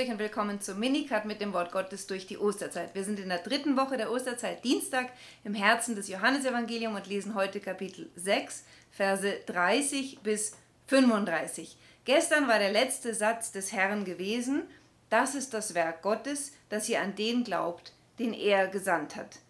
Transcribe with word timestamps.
euch 0.00 0.08
und 0.08 0.18
willkommen 0.18 0.62
zum 0.62 0.78
Minicut 0.78 1.26
mit 1.26 1.42
dem 1.42 1.52
Wort 1.52 1.72
Gottes 1.72 2.06
durch 2.06 2.26
die 2.26 2.38
Osterzeit. 2.38 2.94
Wir 2.94 3.04
sind 3.04 3.18
in 3.18 3.28
der 3.28 3.40
dritten 3.40 3.76
Woche 3.76 3.98
der 3.98 4.10
Osterzeit, 4.10 4.64
Dienstag, 4.64 5.12
im 5.44 5.52
Herzen 5.52 5.94
des 5.94 6.08
Johannesevangeliums 6.08 6.96
und 6.96 7.06
lesen 7.06 7.34
heute 7.34 7.60
Kapitel 7.60 8.08
6, 8.16 8.64
Verse 8.90 9.30
30 9.44 10.20
bis 10.22 10.56
35. 10.86 11.76
Gestern 12.06 12.48
war 12.48 12.58
der 12.58 12.72
letzte 12.72 13.14
Satz 13.14 13.52
des 13.52 13.72
Herrn 13.72 14.06
gewesen, 14.06 14.62
das 15.10 15.34
ist 15.34 15.52
das 15.52 15.74
Werk 15.74 16.00
Gottes, 16.00 16.52
dass 16.70 16.88
ihr 16.88 17.02
an 17.02 17.14
den 17.14 17.44
glaubt, 17.44 17.92
den 18.18 18.32
er 18.32 18.68
gesandt 18.68 19.16
hat. 19.16 19.40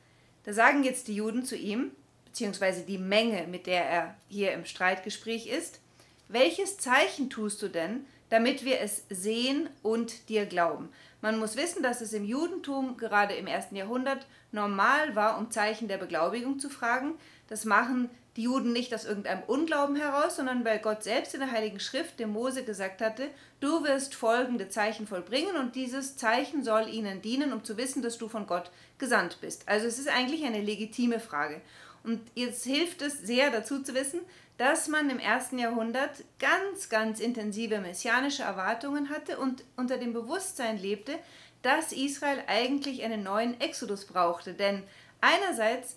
Da 0.43 0.53
sagen 0.53 0.83
jetzt 0.83 1.07
die 1.07 1.15
Juden 1.15 1.45
zu 1.45 1.55
ihm, 1.55 1.93
beziehungsweise 2.25 2.83
die 2.83 2.99
Menge, 2.99 3.47
mit 3.47 3.69
der 3.69 3.85
er 3.85 4.17
hier 4.27 4.51
im 4.53 4.65
Streitgespräch 4.65 5.47
ist, 5.47 5.79
welches 6.27 6.77
Zeichen 6.77 7.31
tust 7.31 7.63
du 7.63 7.69
denn, 7.69 8.05
damit 8.31 8.65
wir 8.65 8.81
es 8.81 9.05
sehen 9.11 9.69
und 9.83 10.29
dir 10.29 10.47
glauben. 10.47 10.89
Man 11.21 11.39
muss 11.39 11.57
wissen, 11.57 11.83
dass 11.83 12.01
es 12.01 12.15
im 12.15 12.25
Judentum 12.25 12.97
gerade 12.97 13.35
im 13.35 13.47
ersten 13.47 13.77
Jahrhundert 13.77 14.27
normal 14.53 15.15
war, 15.15 15.39
um 15.39 15.51
Zeichen 15.51 15.89
der 15.89 15.99
Beglaubigung 15.99 16.59
zu 16.59 16.71
fragen. 16.71 17.15
Das 17.49 17.65
machen 17.65 18.09
die 18.37 18.45
Juden 18.45 18.73
nicht 18.73 18.95
aus 18.95 19.05
irgendeinem 19.05 19.43
Unglauben 19.43 19.97
heraus, 19.97 20.37
sondern 20.37 20.65
weil 20.65 20.79
Gott 20.79 21.03
selbst 21.03 21.35
in 21.35 21.41
der 21.41 21.51
Heiligen 21.51 21.81
Schrift 21.81 22.21
dem 22.21 22.33
Mose 22.33 22.65
gesagt 22.65 23.03
hatte, 23.03 23.29
du 23.59 23.83
wirst 23.85 24.15
folgende 24.15 24.69
Zeichen 24.69 25.07
vollbringen 25.07 25.57
und 25.57 25.75
dieses 25.75 26.17
Zeichen 26.17 26.63
soll 26.63 26.89
ihnen 26.89 27.21
dienen, 27.23 27.53
um 27.53 27.65
zu 27.65 27.77
wissen, 27.77 28.03
dass 28.03 28.19
du 28.19 28.29
von 28.29 28.47
Gott 28.47 28.71
gesandt 28.99 29.39
bist. 29.41 29.69
Also 29.69 29.87
es 29.87 29.99
ist 29.99 30.09
eigentlich 30.09 30.45
eine 30.45 30.61
legitime 30.61 31.19
Frage. 31.19 31.61
Und 32.03 32.21
jetzt 32.35 32.65
hilft 32.65 33.03
es 33.03 33.21
sehr 33.21 33.51
dazu 33.51 33.83
zu 33.83 33.95
wissen, 33.95 34.21
dass 34.57 34.89
man 34.89 35.09
im 35.11 35.19
ersten 35.19 35.59
Jahrhundert 35.59 36.25
ganz, 36.39 36.89
ganz 36.89 37.21
intensive 37.21 37.81
messianische 37.81 38.43
Erwartungen 38.43 39.09
hatte 39.09 39.39
und 39.39 39.65
unter 39.77 39.97
dem 39.97 40.13
Bewusstsein 40.13 40.79
lebte, 40.79 41.19
dass 41.63 41.93
Israel 41.93 42.43
eigentlich 42.47 43.03
einen 43.03 43.23
neuen 43.23 43.61
Exodus 43.61 44.07
brauchte. 44.07 44.55
Denn 44.55 44.83
einerseits 45.21 45.97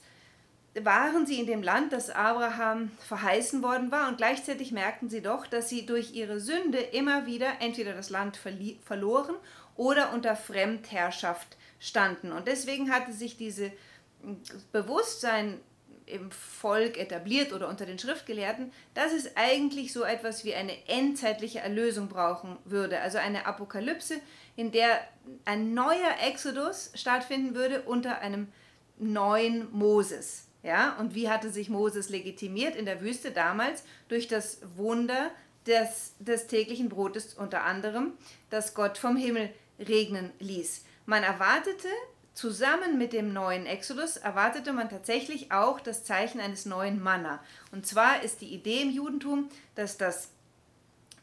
waren 0.81 1.25
sie 1.25 1.39
in 1.39 1.45
dem 1.45 1.61
Land, 1.61 1.93
das 1.93 2.09
Abraham 2.09 2.91
verheißen 3.07 3.61
worden 3.61 3.91
war, 3.91 4.07
und 4.07 4.17
gleichzeitig 4.17 4.71
merkten 4.71 5.09
sie 5.09 5.21
doch, 5.21 5.45
dass 5.45 5.69
sie 5.69 5.85
durch 5.85 6.13
ihre 6.13 6.39
Sünde 6.39 6.79
immer 6.79 7.25
wieder 7.25 7.47
entweder 7.59 7.93
das 7.93 8.09
Land 8.09 8.39
verloren 8.83 9.35
oder 9.75 10.13
unter 10.13 10.35
Fremdherrschaft 10.35 11.57
standen. 11.79 12.31
Und 12.31 12.47
deswegen 12.47 12.91
hatte 12.91 13.13
sich 13.13 13.37
dieses 13.37 13.71
Bewusstsein 14.71 15.59
im 16.05 16.31
Volk 16.31 16.97
etabliert 16.97 17.53
oder 17.53 17.69
unter 17.69 17.85
den 17.85 17.99
Schriftgelehrten, 17.99 18.71
dass 18.93 19.13
es 19.13 19.35
eigentlich 19.35 19.93
so 19.93 20.03
etwas 20.03 20.43
wie 20.43 20.53
eine 20.53 20.73
endzeitliche 20.87 21.59
Erlösung 21.59 22.09
brauchen 22.09 22.57
würde. 22.65 22.99
Also 22.99 23.17
eine 23.17 23.45
Apokalypse, 23.45 24.15
in 24.55 24.71
der 24.71 24.99
ein 25.45 25.73
neuer 25.73 26.17
Exodus 26.25 26.91
stattfinden 26.93 27.55
würde 27.55 27.81
unter 27.81 28.19
einem 28.19 28.47
neuen 28.97 29.71
Moses. 29.71 30.47
Ja, 30.61 30.95
und 30.97 31.13
wie 31.13 31.29
hatte 31.29 31.49
sich 31.49 31.69
Moses 31.69 32.09
legitimiert 32.09 32.75
in 32.75 32.85
der 32.85 33.01
Wüste 33.01 33.31
damals? 33.31 33.83
Durch 34.07 34.27
das 34.27 34.59
Wunder 34.77 35.31
des, 35.67 36.13
des 36.19 36.47
täglichen 36.47 36.89
Brotes 36.89 37.33
unter 37.33 37.63
anderem, 37.63 38.13
das 38.49 38.73
Gott 38.73 38.97
vom 38.97 39.17
Himmel 39.17 39.49
regnen 39.79 40.31
ließ. 40.39 40.85
Man 41.05 41.23
erwartete 41.23 41.89
Zusammen 42.33 42.97
mit 42.97 43.13
dem 43.13 43.31
neuen 43.31 43.67
Exodus 43.67 44.17
erwartete 44.17 44.73
man 44.73 44.89
tatsächlich 44.89 45.51
auch 45.51 45.79
das 45.79 46.03
Zeichen 46.03 46.41
eines 46.41 46.65
neuen 46.65 47.01
Manna. 47.01 47.43
Und 47.71 47.85
zwar 47.85 48.23
ist 48.23 48.41
die 48.41 48.53
Idee 48.53 48.81
im 48.81 48.89
Judentum, 48.89 49.49
dass 49.75 49.97
das, 49.97 50.29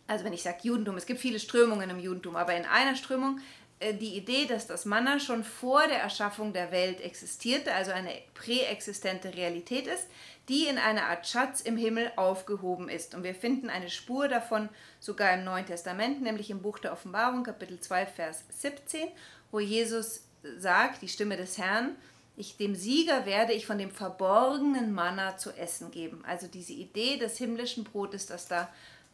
also 0.07 0.25
wenn 0.25 0.33
ich 0.33 0.43
sage 0.43 0.59
Judentum, 0.63 0.97
es 0.97 1.07
gibt 1.07 1.21
viele 1.21 1.41
Strömungen 1.41 1.91
im 1.91 1.99
Judentum, 1.99 2.37
aber 2.37 2.55
in 2.55 2.65
einer 2.65 2.95
Strömung 2.95 3.41
äh, 3.81 3.95
die 3.95 4.17
Idee, 4.17 4.47
dass 4.47 4.69
das 4.69 4.85
Manna 4.85 5.19
schon 5.19 5.43
vor 5.43 5.87
der 5.89 6.01
Erschaffung 6.01 6.53
der 6.53 6.71
Welt 6.71 7.01
existierte, 7.01 7.75
also 7.75 7.91
eine 7.91 8.13
präexistente 8.35 9.35
Realität 9.35 9.89
ist, 9.89 10.07
die 10.49 10.67
in 10.67 10.79
einer 10.79 11.07
Art 11.07 11.27
Schatz 11.27 11.61
im 11.61 11.77
Himmel 11.77 12.13
aufgehoben 12.15 12.89
ist. 12.89 13.17
Und 13.17 13.25
wir 13.25 13.35
finden 13.35 13.69
eine 13.69 13.91
Spur 13.91 14.29
davon 14.29 14.69
sogar 15.01 15.35
im 15.35 15.45
Neuen 15.45 15.67
Testament, 15.67 16.23
nämlich 16.23 16.51
im 16.51 16.63
Buch 16.63 16.79
der 16.79 16.93
Offenbarung, 16.93 17.43
Kapitel 17.43 17.81
2, 17.81 18.07
Vers 18.07 18.45
17, 18.61 19.09
wo 19.51 19.59
Jesus 19.59 20.23
sagt, 20.59 21.03
die 21.03 21.09
Stimme 21.09 21.37
des 21.37 21.59
Herrn, 21.59 21.97
ich, 22.37 22.57
dem 22.57 22.75
Sieger 22.75 23.27
werde 23.27 23.53
ich 23.53 23.67
von 23.67 23.79
dem 23.79 23.91
verborgenen 23.91 24.93
Manna 24.93 25.37
zu 25.37 25.51
essen 25.51 25.91
geben. 25.91 26.25
Also 26.27 26.47
diese 26.47 26.73
Idee 26.73 27.19
des 27.19 27.37
himmlischen 27.37 27.85
Brotes, 27.85 28.27
das 28.27 28.49
da 28.49 28.69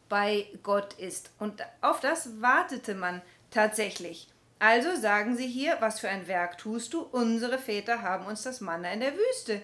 bei 0.07 0.47
Gott 0.63 0.93
ist. 0.93 1.31
Und 1.37 1.61
auf 1.81 1.99
das 1.99 2.41
wartete 2.41 2.95
man 2.95 3.21
tatsächlich. 3.51 4.27
Also 4.59 4.95
sagen 4.95 5.35
sie 5.35 5.47
hier, 5.47 5.77
was 5.79 5.99
für 5.99 6.09
ein 6.09 6.27
Werk 6.27 6.57
tust 6.57 6.93
du? 6.93 7.01
Unsere 7.01 7.57
Väter 7.57 8.01
haben 8.01 8.25
uns 8.25 8.43
das 8.43 8.61
Manna 8.61 8.91
in 8.91 9.01
der 9.01 9.13
Wüste, 9.13 9.61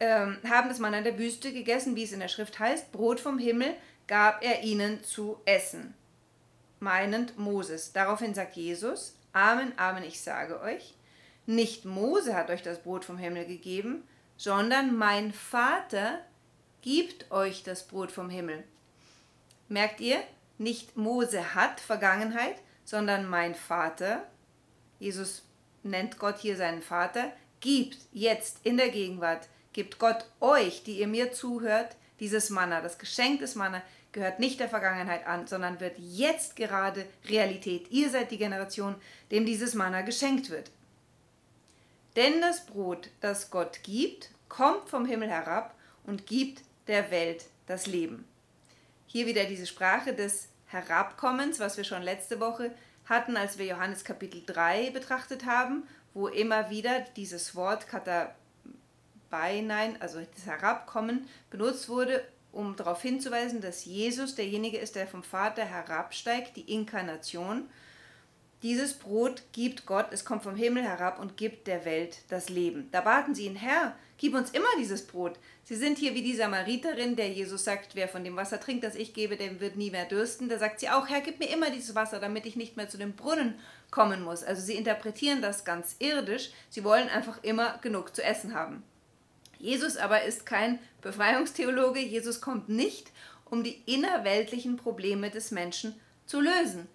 ähm, 0.00 0.38
haben 0.48 0.68
das 0.68 0.78
Manna 0.78 0.98
in 0.98 1.04
der 1.04 1.18
Wüste 1.18 1.52
gegessen, 1.52 1.94
wie 1.96 2.04
es 2.04 2.12
in 2.12 2.20
der 2.20 2.28
Schrift 2.28 2.58
heißt, 2.58 2.92
Brot 2.92 3.20
vom 3.20 3.38
Himmel 3.38 3.74
gab 4.06 4.42
er 4.42 4.62
ihnen 4.62 5.02
zu 5.04 5.38
essen. 5.44 5.94
Meinend 6.80 7.38
Moses. 7.38 7.92
Daraufhin 7.92 8.34
sagt 8.34 8.56
Jesus, 8.56 9.15
Amen, 9.36 9.74
Amen, 9.76 10.02
ich 10.02 10.22
sage 10.22 10.62
euch, 10.62 10.94
nicht 11.44 11.84
Mose 11.84 12.34
hat 12.34 12.48
euch 12.48 12.62
das 12.62 12.82
Brot 12.82 13.04
vom 13.04 13.18
Himmel 13.18 13.44
gegeben, 13.44 14.02
sondern 14.38 14.96
mein 14.96 15.30
Vater 15.34 16.20
gibt 16.80 17.30
euch 17.30 17.62
das 17.62 17.86
Brot 17.86 18.10
vom 18.10 18.30
Himmel. 18.30 18.64
Merkt 19.68 20.00
ihr, 20.00 20.22
nicht 20.56 20.96
Mose 20.96 21.54
hat 21.54 21.80
Vergangenheit, 21.80 22.56
sondern 22.86 23.28
mein 23.28 23.54
Vater, 23.54 24.26
Jesus 25.00 25.42
nennt 25.82 26.18
Gott 26.18 26.38
hier 26.38 26.56
seinen 26.56 26.80
Vater, 26.80 27.30
gibt 27.60 27.98
jetzt 28.12 28.60
in 28.64 28.78
der 28.78 28.88
Gegenwart, 28.88 29.48
gibt 29.74 29.98
Gott 29.98 30.24
euch, 30.40 30.82
die 30.82 30.98
ihr 30.98 31.08
mir 31.08 31.34
zuhört, 31.34 31.96
dieses 32.20 32.48
Manna, 32.48 32.80
das 32.80 32.96
Geschenk 32.98 33.40
des 33.40 33.54
Manna, 33.54 33.82
gehört 34.16 34.40
nicht 34.40 34.60
der 34.60 34.70
Vergangenheit 34.70 35.26
an, 35.26 35.46
sondern 35.46 35.78
wird 35.78 35.98
jetzt 35.98 36.56
gerade 36.56 37.04
Realität. 37.28 37.90
Ihr 37.90 38.08
seid 38.08 38.30
die 38.30 38.38
Generation, 38.38 38.94
dem 39.30 39.44
dieses 39.44 39.74
Manna 39.74 40.00
geschenkt 40.00 40.48
wird. 40.48 40.70
Denn 42.16 42.40
das 42.40 42.64
Brot, 42.64 43.10
das 43.20 43.50
Gott 43.50 43.82
gibt, 43.82 44.30
kommt 44.48 44.88
vom 44.88 45.04
Himmel 45.04 45.28
herab 45.28 45.74
und 46.04 46.26
gibt 46.26 46.62
der 46.86 47.10
Welt 47.10 47.44
das 47.66 47.86
Leben. 47.86 48.24
Hier 49.06 49.26
wieder 49.26 49.44
diese 49.44 49.66
Sprache 49.66 50.14
des 50.14 50.48
Herabkommens, 50.68 51.60
was 51.60 51.76
wir 51.76 51.84
schon 51.84 52.00
letzte 52.00 52.40
Woche 52.40 52.74
hatten, 53.04 53.36
als 53.36 53.58
wir 53.58 53.66
Johannes 53.66 54.02
Kapitel 54.02 54.42
3 54.46 54.92
betrachtet 54.92 55.44
haben, 55.44 55.86
wo 56.14 56.28
immer 56.28 56.70
wieder 56.70 57.00
dieses 57.16 57.54
Wort 57.54 57.86
Katabeinein, 57.86 60.00
also 60.00 60.20
das 60.20 60.46
Herabkommen, 60.46 61.28
benutzt 61.50 61.90
wurde, 61.90 62.26
um 62.56 62.74
darauf 62.74 63.02
hinzuweisen, 63.02 63.60
dass 63.60 63.84
Jesus 63.84 64.34
derjenige 64.34 64.78
ist, 64.78 64.96
der 64.96 65.06
vom 65.06 65.22
Vater 65.22 65.64
herabsteigt, 65.64 66.56
die 66.56 66.72
Inkarnation. 66.72 67.68
Dieses 68.62 68.94
Brot 68.94 69.42
gibt 69.52 69.84
Gott, 69.84 70.06
es 70.10 70.24
kommt 70.24 70.42
vom 70.42 70.56
Himmel 70.56 70.82
herab 70.82 71.20
und 71.20 71.36
gibt 71.36 71.66
der 71.66 71.84
Welt 71.84 72.18
das 72.28 72.48
Leben. 72.48 72.88
Da 72.90 73.02
baten 73.02 73.34
sie 73.34 73.44
ihn, 73.44 73.54
Herr, 73.54 73.94
gib 74.16 74.34
uns 74.34 74.50
immer 74.50 74.66
dieses 74.78 75.06
Brot. 75.06 75.38
Sie 75.62 75.76
sind 75.76 75.98
hier 75.98 76.14
wie 76.14 76.22
die 76.22 76.34
Samariterin, 76.34 77.16
der 77.16 77.28
Jesus 77.28 77.64
sagt, 77.64 77.94
wer 77.94 78.08
von 78.08 78.24
dem 78.24 78.36
Wasser 78.36 78.58
trinkt, 78.58 78.82
das 78.82 78.94
ich 78.94 79.12
gebe, 79.12 79.36
dem 79.36 79.60
wird 79.60 79.76
nie 79.76 79.90
mehr 79.90 80.06
dürsten. 80.06 80.48
Da 80.48 80.58
sagt 80.58 80.80
sie 80.80 80.88
auch, 80.88 81.08
Herr, 81.08 81.20
gib 81.20 81.38
mir 81.38 81.50
immer 81.50 81.70
dieses 81.70 81.94
Wasser, 81.94 82.18
damit 82.18 82.46
ich 82.46 82.56
nicht 82.56 82.78
mehr 82.78 82.88
zu 82.88 82.96
dem 82.96 83.12
Brunnen 83.12 83.58
kommen 83.90 84.22
muss. 84.22 84.42
Also 84.42 84.62
sie 84.62 84.74
interpretieren 84.74 85.42
das 85.42 85.66
ganz 85.66 85.96
irdisch. 85.98 86.50
Sie 86.70 86.82
wollen 86.82 87.08
einfach 87.08 87.42
immer 87.44 87.78
genug 87.82 88.16
zu 88.16 88.22
essen 88.24 88.54
haben. 88.54 88.82
Jesus 89.58 89.96
aber 89.96 90.22
ist 90.22 90.46
kein 90.46 90.78
Befreiungstheologe. 91.00 92.00
Jesus 92.00 92.40
kommt 92.40 92.68
nicht, 92.68 93.10
um 93.44 93.62
die 93.62 93.82
innerweltlichen 93.86 94.76
Probleme 94.76 95.30
des 95.30 95.50
Menschen 95.50 95.94
zu 96.26 96.40
lösen. 96.40 96.88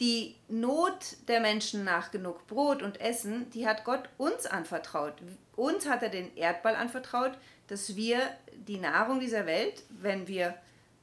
Die 0.00 0.34
Not 0.48 1.16
der 1.28 1.40
Menschen 1.40 1.84
nach 1.84 2.10
genug 2.10 2.46
Brot 2.48 2.82
und 2.82 3.00
Essen, 3.00 3.48
die 3.50 3.66
hat 3.66 3.84
Gott 3.84 4.08
uns 4.18 4.46
anvertraut. 4.46 5.14
Uns 5.54 5.86
hat 5.86 6.02
er 6.02 6.08
den 6.08 6.36
Erdball 6.36 6.74
anvertraut, 6.74 7.38
dass 7.68 7.94
wir 7.94 8.18
die 8.66 8.78
Nahrung 8.78 9.20
dieser 9.20 9.46
Welt, 9.46 9.84
wenn 9.90 10.26
wir 10.26 10.54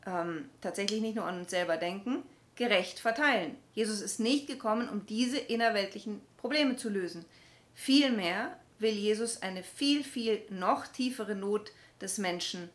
ähm, 0.05 0.49
tatsächlich 0.59 1.01
nicht 1.01 1.15
nur 1.15 1.25
an 1.25 1.39
uns 1.39 1.51
selber 1.51 1.77
denken, 1.77 2.23
gerecht 2.55 2.99
verteilen. 2.99 3.55
Jesus 3.73 4.01
ist 4.01 4.19
nicht 4.19 4.47
gekommen, 4.47 4.89
um 4.89 5.05
diese 5.05 5.37
innerweltlichen 5.37 6.21
Probleme 6.37 6.75
zu 6.75 6.89
lösen. 6.89 7.25
Vielmehr 7.73 8.57
will 8.81 8.93
Jesus 8.93 9.41
eine 9.41 9.63
viel, 9.63 10.03
viel 10.03 10.41
noch 10.49 10.87
tiefere 10.87 11.35
Not 11.35 11.71
des 12.01 12.17
Menschen, 12.17 12.69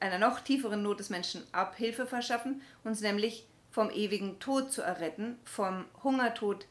einer 0.00 0.18
noch 0.18 0.40
tieferen 0.40 0.82
Not 0.82 1.00
des 1.00 1.10
Menschen 1.10 1.42
Abhilfe 1.52 2.06
verschaffen, 2.06 2.62
uns 2.84 3.00
nämlich 3.00 3.46
vom 3.70 3.90
ewigen 3.90 4.38
Tod 4.38 4.72
zu 4.72 4.82
erretten, 4.82 5.38
vom 5.44 5.84
Hungertod 6.02 6.66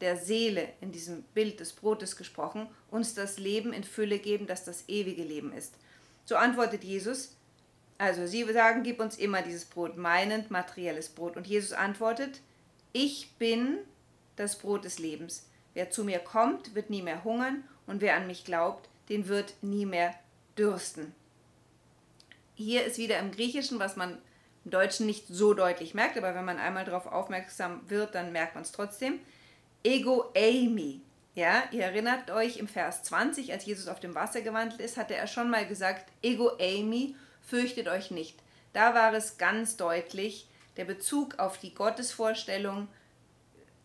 der 0.00 0.16
Seele 0.16 0.68
in 0.80 0.90
diesem 0.90 1.22
Bild 1.34 1.60
des 1.60 1.72
Brotes 1.72 2.16
gesprochen, 2.16 2.66
uns 2.90 3.14
das 3.14 3.38
Leben 3.38 3.72
in 3.72 3.84
Fülle 3.84 4.18
geben, 4.18 4.46
das 4.46 4.64
das 4.64 4.88
ewige 4.88 5.22
Leben 5.22 5.52
ist. 5.52 5.74
So 6.24 6.36
antwortet 6.36 6.82
Jesus, 6.82 7.36
also 7.98 8.26
sie 8.26 8.44
sagen, 8.52 8.82
gib 8.82 8.98
uns 9.00 9.16
immer 9.16 9.42
dieses 9.42 9.64
Brot, 9.64 9.96
meinend 9.96 10.50
materielles 10.50 11.08
Brot. 11.08 11.36
Und 11.36 11.46
Jesus 11.46 11.72
antwortet, 11.72 12.40
ich 12.92 13.30
bin 13.38 13.78
das 14.34 14.58
Brot 14.58 14.84
des 14.84 14.98
Lebens. 14.98 15.46
Wer 15.74 15.90
zu 15.90 16.04
mir 16.04 16.18
kommt, 16.18 16.74
wird 16.74 16.90
nie 16.90 17.02
mehr 17.02 17.24
hungern 17.24 17.64
und 17.86 18.00
wer 18.00 18.16
an 18.16 18.26
mich 18.26 18.44
glaubt, 18.44 18.88
den 19.08 19.28
wird 19.28 19.54
nie 19.62 19.86
mehr 19.86 20.14
dürsten. 20.56 21.14
Hier 22.54 22.84
ist 22.84 22.98
wieder 22.98 23.18
im 23.18 23.32
Griechischen, 23.32 23.78
was 23.78 23.96
man 23.96 24.18
im 24.64 24.70
Deutschen 24.70 25.06
nicht 25.06 25.26
so 25.28 25.54
deutlich 25.54 25.94
merkt, 25.94 26.16
aber 26.16 26.34
wenn 26.34 26.44
man 26.44 26.58
einmal 26.58 26.84
darauf 26.84 27.06
aufmerksam 27.06 27.80
wird, 27.88 28.14
dann 28.14 28.32
merkt 28.32 28.54
man 28.54 28.62
es 28.62 28.72
trotzdem. 28.72 29.18
Ego 29.82 30.30
eimi. 30.36 31.00
Ja, 31.34 31.64
ihr 31.72 31.84
erinnert 31.84 32.30
euch 32.30 32.58
im 32.58 32.68
Vers 32.68 33.02
20, 33.04 33.52
als 33.52 33.64
Jesus 33.64 33.88
auf 33.88 34.00
dem 34.00 34.14
Wasser 34.14 34.42
gewandelt 34.42 34.80
ist, 34.80 34.98
hatte 34.98 35.14
er 35.14 35.26
schon 35.26 35.48
mal 35.50 35.66
gesagt, 35.66 36.12
Ego 36.22 36.52
eimi, 36.60 37.16
fürchtet 37.40 37.88
euch 37.88 38.10
nicht. 38.10 38.38
Da 38.74 38.94
war 38.94 39.14
es 39.14 39.38
ganz 39.38 39.76
deutlich 39.76 40.46
der 40.76 40.84
Bezug 40.84 41.38
auf 41.38 41.58
die 41.58 41.74
Gottesvorstellung 41.74 42.88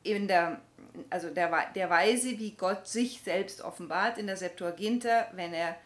in 0.04 0.28
der, 0.28 0.62
also 1.10 1.30
der, 1.30 1.72
der 1.76 1.90
Weise, 1.90 2.40
wie 2.40 2.52
Gott 2.52 2.88
sich 2.88 3.22
selbst 3.24 3.62
offenbart 3.62 4.18
in 4.18 4.28
der 4.28 4.38
Septuaginta, 4.38 5.28
wenn 5.34 5.54
er 5.54 5.78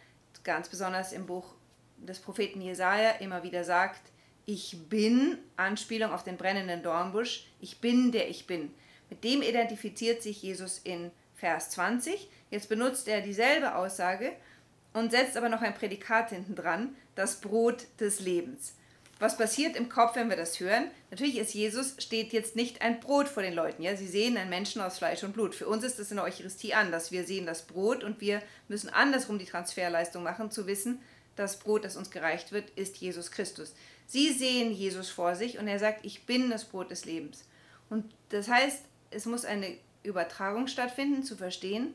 ganz 0.44 0.69
besonders 0.69 1.13
im 1.13 1.25
Buch 1.25 1.54
des 1.98 2.19
Propheten 2.19 2.62
Jesaja 2.62 3.12
immer 3.19 3.44
wieder 3.44 3.63
sagt, 3.63 4.02
ich 4.46 4.78
bin, 4.90 5.38
Anspielung 5.56 6.12
auf 6.12 6.24
den 6.24 6.38
brennenden 6.38 6.84
Dornbusch, 6.84 7.48
ich 7.60 7.80
bin 7.80 8.12
der 8.12 8.30
ich 8.30 8.48
bin. 8.48 8.74
Mit 9.10 9.24
dem 9.24 9.42
identifiziert 9.42 10.22
sich 10.22 10.42
Jesus 10.42 10.80
in 10.80 11.12
Vers 11.36 11.69
20. 11.72 12.30
Jetzt 12.50 12.69
benutzt 12.69 13.08
er 13.08 13.22
dieselbe 13.22 13.75
Aussage 13.75 14.34
und 14.94 15.12
setzt 15.12 15.38
aber 15.38 15.50
noch 15.50 15.62
ein 15.62 15.74
Prädikat 15.74 16.30
hinten 16.30 16.56
dran, 16.56 16.96
das 17.16 17.40
Brot 17.40 17.86
des 18.00 18.19
Lebens. 18.19 18.75
Was 19.21 19.38
passiert 19.38 19.75
im 19.75 19.88
Kopf, 19.88 20.15
wenn 20.15 20.31
wir 20.31 20.35
das 20.35 20.59
hören? 20.59 20.89
Natürlich 21.12 21.38
ist 21.38 21.53
Jesus, 21.53 21.94
steht 22.00 22.33
jetzt 22.33 22.56
nicht 22.56 22.81
ein 22.81 23.00
Brot 23.00 23.27
vor 23.27 23.44
den 23.44 23.53
Leuten. 23.53 23.83
Ja? 23.83 23.95
Sie 23.95 24.07
sehen 24.07 24.35
einen 24.35 24.50
Menschen 24.50 24.81
aus 24.81 24.97
Fleisch 24.97 25.23
und 25.23 25.33
Blut. 25.33 25.53
Für 25.53 25.68
uns 25.68 25.83
ist 25.83 26.00
das 26.00 26.09
in 26.09 26.18
der 26.18 26.25
Eucharistie 26.25 26.73
anders. 26.73 27.12
Wir 27.12 27.23
sehen 27.23 27.45
das 27.45 27.62
Brot 27.62 28.03
und 28.03 28.19
wir 28.19 28.41
müssen 28.68 28.89
andersrum 28.89 29.38
die 29.38 29.45
Transferleistung 29.45 30.23
machen, 30.23 30.50
zu 30.50 30.65
wissen, 30.65 31.00
das 31.35 31.59
Brot, 31.59 31.85
das 31.85 31.97
uns 31.97 32.09
gereicht 32.09 32.51
wird, 32.51 32.71
ist 32.71 32.97
Jesus 32.97 33.29
Christus. 33.29 33.75
Sie 34.07 34.33
sehen 34.33 34.71
Jesus 34.71 35.09
vor 35.09 35.35
sich 35.35 35.59
und 35.59 35.67
er 35.67 35.77
sagt, 35.77 36.03
ich 36.03 36.25
bin 36.25 36.50
das 36.50 36.65
Brot 36.65 36.89
des 36.89 37.06
Lebens. 37.06 37.44
Und 37.91 38.12
das 38.29 38.47
heißt, 38.47 38.81
es 39.12 39.27
muss 39.27 39.45
eine 39.45 39.77
Übertragung 40.01 40.65
stattfinden, 40.65 41.21
zu 41.21 41.35
verstehen, 41.38 41.94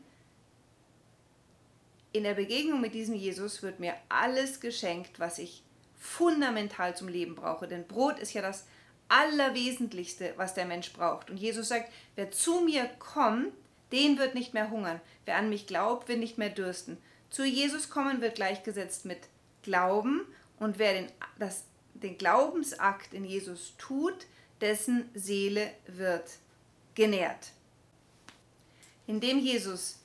in 2.13 2.23
der 2.23 2.35
Begegnung 2.35 2.81
mit 2.81 2.95
diesem 2.95 3.17
Jesus 3.17 3.65
wird 3.65 3.81
mir 3.81 3.95
alles 4.09 4.61
geschenkt, 4.61 5.19
was 5.19 5.41
ich 5.41 5.65
fundamental 5.99 6.97
zum 6.97 7.09
Leben 7.09 7.35
brauche. 7.35 7.69
Denn 7.69 7.87
Brot 7.87 8.19
ist 8.19 8.33
ja 8.33 8.43
das 8.43 8.67
Allerwesentlichste, 9.09 10.35
was 10.37 10.55
der 10.55 10.67
Mensch 10.67 10.93
braucht. 10.93 11.31
Und 11.31 11.37
Jesus 11.37 11.69
sagt, 11.69 11.93
wer 12.17 12.31
zu 12.31 12.61
mir 12.61 12.87
kommt, 12.99 13.53
den 13.93 14.19
wird 14.19 14.35
nicht 14.35 14.53
mehr 14.53 14.71
hungern. 14.71 15.01
Wer 15.25 15.37
an 15.37 15.49
mich 15.49 15.67
glaubt, 15.67 16.09
wird 16.09 16.19
nicht 16.19 16.39
mehr 16.39 16.51
dürsten. 16.51 16.99
Zu 17.31 17.45
Jesus 17.45 17.91
kommen 17.91 18.21
wird 18.21 18.35
gleichgesetzt 18.35 19.05
mit 19.05 19.19
Glauben. 19.63 20.27
Und 20.59 20.79
wer 20.79 20.95
den, 20.95 21.07
das, 21.39 21.65
den 21.95 22.19
Glaubensakt 22.19 23.15
in 23.15 23.25
Jesus 23.25 23.75
tut, 23.79 24.27
dessen 24.61 25.09
Seele 25.15 25.71
wird 25.87 26.39
genährt. 26.95 27.53
Indem 29.07 29.39
Jesus 29.39 30.01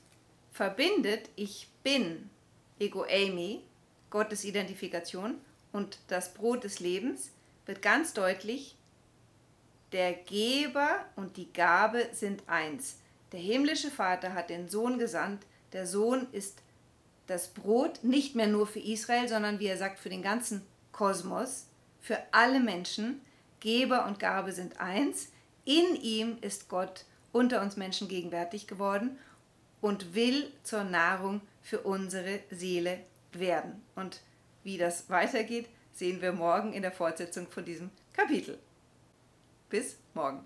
verbindet, 0.52 1.28
ich 1.34 1.68
bin, 1.82 2.30
Ego 2.78 3.04
Amy, 3.04 3.62
Gottes 4.10 4.44
Identifikation, 4.44 5.40
und 5.72 5.98
das 6.08 6.34
Brot 6.34 6.64
des 6.64 6.80
Lebens, 6.80 7.30
wird 7.66 7.82
ganz 7.82 8.12
deutlich, 8.12 8.76
der 9.92 10.14
Geber 10.14 11.04
und 11.16 11.36
die 11.36 11.52
Gabe 11.52 12.08
sind 12.12 12.48
eins. 12.48 12.98
Der 13.32 13.40
himmlische 13.40 13.90
Vater 13.90 14.34
hat 14.34 14.50
den 14.50 14.68
Sohn 14.68 14.98
gesandt. 14.98 15.44
Der 15.72 15.86
Sohn 15.86 16.26
ist 16.32 16.62
das 17.26 17.48
Brot 17.48 18.02
nicht 18.02 18.34
mehr 18.34 18.46
nur 18.46 18.66
für 18.66 18.80
Israel, 18.80 19.28
sondern 19.28 19.60
wie 19.60 19.66
er 19.66 19.76
sagt, 19.76 19.98
für 19.98 20.08
den 20.08 20.22
ganzen 20.22 20.62
Kosmos, 20.92 21.66
für 22.00 22.18
alle 22.32 22.60
Menschen. 22.60 23.20
Geber 23.60 24.06
und 24.06 24.18
Gabe 24.18 24.52
sind 24.52 24.80
eins. 24.80 25.28
In 25.64 25.94
ihm 25.96 26.38
ist 26.40 26.68
Gott 26.68 27.04
unter 27.32 27.62
uns 27.62 27.76
Menschen 27.76 28.08
gegenwärtig 28.08 28.66
geworden 28.66 29.18
und 29.80 30.14
will 30.14 30.50
zur 30.62 30.84
Nahrung 30.84 31.40
für 31.62 31.80
unsere 31.80 32.40
Seele 32.50 32.98
werden. 33.32 33.82
Und 33.94 34.20
wie 34.64 34.78
das 34.78 35.10
weitergeht, 35.10 35.68
sehen 35.92 36.22
wir 36.22 36.32
morgen 36.32 36.72
in 36.72 36.82
der 36.82 36.92
Fortsetzung 36.92 37.48
von 37.48 37.64
diesem 37.64 37.90
Kapitel. 38.12 38.58
Bis 39.68 39.98
morgen. 40.14 40.44